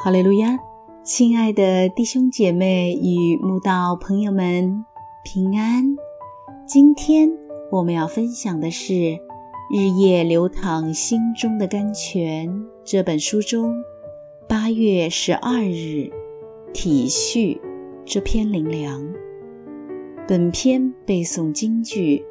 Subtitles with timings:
[0.00, 0.56] 哈利路亚，
[1.02, 4.84] 亲爱的弟兄姐妹与慕道朋友们，
[5.24, 5.96] 平安。
[6.68, 7.28] 今天
[7.72, 8.92] 我们要分享的是
[9.74, 12.48] 《日夜流淌心中的甘泉》
[12.84, 13.74] 这本书中
[14.48, 16.12] 八月十二日
[16.72, 17.58] 体恤
[18.04, 19.04] 这篇灵粮。
[20.28, 22.24] 本篇背诵京剧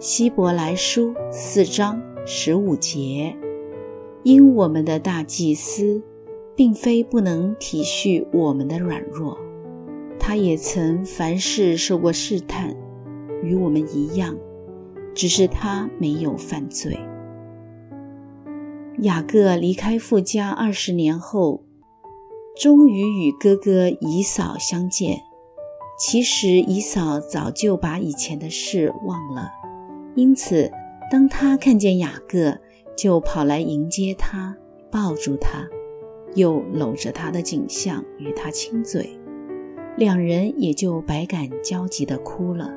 [0.00, 3.36] 希伯来书四章十五节，
[4.24, 6.02] 因我们的大祭司。
[6.56, 9.38] 并非不能体恤我们的软弱，
[10.18, 12.76] 他也曾凡事受过试探，
[13.42, 14.36] 与我们一样，
[15.14, 16.98] 只是他没有犯罪。
[19.00, 21.64] 雅各离开富家二十年后，
[22.56, 25.18] 终于与哥哥姨嫂相见。
[25.98, 29.50] 其实姨嫂早就把以前的事忘了，
[30.14, 30.70] 因此
[31.10, 32.58] 当他看见雅各，
[32.96, 34.56] 就跑来迎接他，
[34.90, 35.68] 抱住他。
[36.34, 39.18] 又搂着他的景象与他亲嘴，
[39.96, 42.72] 两人也就百感交集地哭了。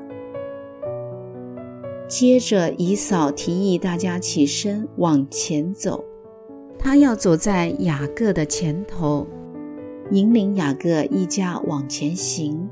[2.08, 6.04] 接着，姨嫂提议大家起身往前走，
[6.80, 9.28] 他要走在雅各的前头，
[10.12, 12.70] 引领雅各一家往前行。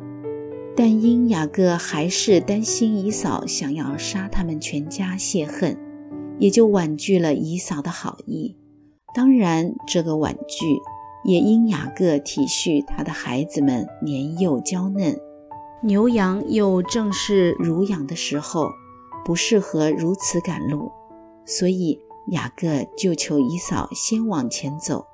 [0.78, 5.78] 但因雅各还是担心姨嫂想要杀他们全家泄恨，
[6.38, 8.56] 也就婉拒了姨嫂的好意。
[9.16, 10.81] 当然，这个婉拒
[11.23, 15.17] 也因雅各体恤他的孩子们年幼娇嫩，
[15.81, 18.67] 牛羊又正是乳养的时候，
[19.23, 20.91] 不适合如此赶路，
[21.45, 21.97] 所以
[22.31, 25.05] 雅各就求姨嫂先往前走，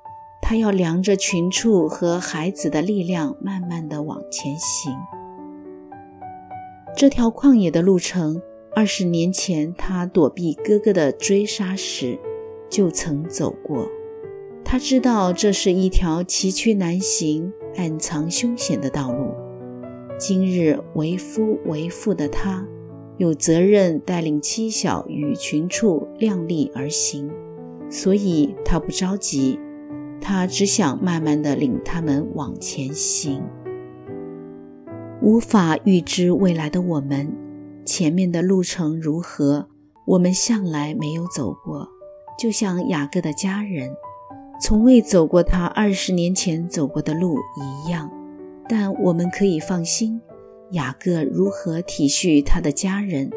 [0.42, 4.92] 他要量着群畜和孩子的力量，慢慢的往前行。
[6.96, 8.42] 这条旷野的路程，
[8.74, 12.18] 二十年前他躲避哥哥的追杀时。
[12.72, 13.86] 就曾走过，
[14.64, 19.34] 他知道这是一条崎岖难行、暗藏凶险的道路。
[20.18, 22.66] 今日为夫为妇的他，
[23.18, 27.30] 有责任带领妻小与群畜量力而行，
[27.90, 29.60] 所以他不着急，
[30.18, 33.42] 他只想慢慢的领他们往前行。
[35.20, 37.30] 无法预知未来的我们，
[37.84, 39.68] 前面的路程如何，
[40.06, 41.91] 我们向来没有走过。
[42.42, 43.88] 就像雅各的家人，
[44.60, 48.10] 从未走过他二十年前走过的路一样，
[48.68, 50.20] 但我们可以放心，
[50.72, 53.30] 雅各如何体恤他的家人，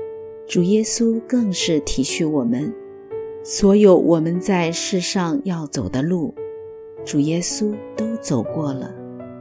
[0.47, 2.73] 主耶稣更是体恤我们。
[3.43, 6.33] 所有我们在世上要走的路，
[7.05, 8.89] 主耶稣都走过了；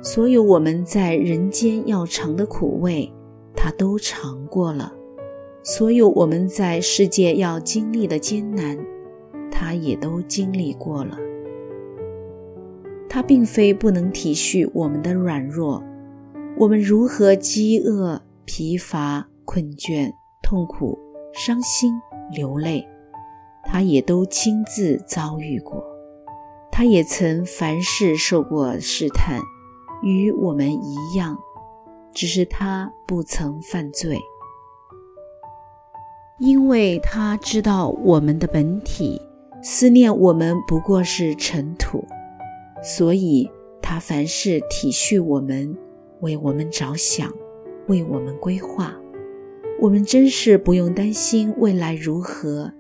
[0.02, 3.10] 所有我们在人间要尝的苦味，
[3.56, 4.92] 他都尝过了；
[5.62, 8.78] 所有我们在世界要经历的艰难。
[9.54, 11.16] 他也都经历过了。
[13.08, 15.80] 他并非不能体恤我们的软弱，
[16.58, 20.12] 我们如何饥饿、疲乏、困倦、
[20.42, 20.98] 痛苦、
[21.32, 21.94] 伤心、
[22.32, 22.84] 流泪，
[23.62, 25.80] 他也都亲自遭遇过。
[26.72, 29.40] 他也曾凡事受过试探，
[30.02, 31.38] 与我们一样，
[32.12, 34.18] 只是他不曾犯罪，
[36.40, 39.22] 因为他知道我们的本体。
[39.66, 42.04] 思念我们不过是尘土，
[42.82, 45.74] 所以他凡事体恤我们，
[46.20, 47.32] 为我们着想，
[47.86, 48.94] 为我们规划。
[49.80, 52.70] 我们真是不用担心未来如何，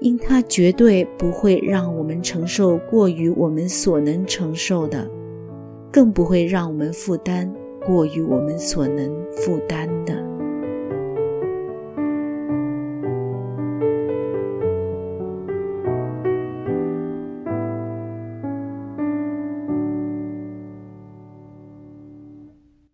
[0.00, 5.08] 因他绝对不会让我们承受过于我们所能承受的，
[5.92, 7.48] 更不会让我们负担
[7.86, 10.33] 过于我们所能负担的。